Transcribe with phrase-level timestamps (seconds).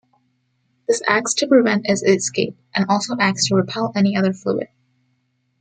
[0.87, 4.69] This acts to prevent its escape, and also acts to repel any other fluid.